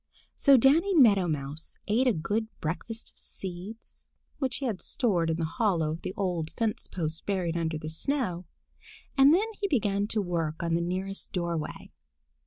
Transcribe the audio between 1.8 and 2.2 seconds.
ate a